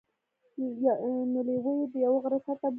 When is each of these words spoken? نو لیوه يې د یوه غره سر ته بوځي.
نو 1.31 1.39
لیوه 1.47 1.71
يې 1.79 1.85
د 1.91 1.93
یوه 2.05 2.19
غره 2.23 2.39
سر 2.45 2.55
ته 2.61 2.67
بوځي. 2.67 2.69